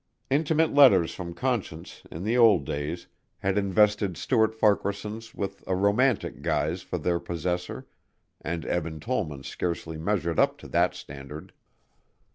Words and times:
Intimate 0.31 0.73
letters 0.73 1.13
from 1.13 1.35
Conscience, 1.35 2.01
in 2.09 2.23
the 2.23 2.35
old 2.35 2.65
days, 2.65 3.05
had 3.37 3.55
invested 3.55 4.17
Stuart 4.17 4.55
Farquaharson 4.55 5.21
with 5.35 5.63
a 5.67 5.75
romantic 5.75 6.41
guise 6.41 6.81
for 6.81 6.97
their 6.97 7.19
possessor 7.19 7.85
and 8.43 8.65
Eben 8.65 8.99
Tollman 8.99 9.43
scarcely 9.43 9.97
measured 9.97 10.39
up 10.39 10.57
to 10.57 10.67
that 10.69 10.95
standard. 10.95 11.53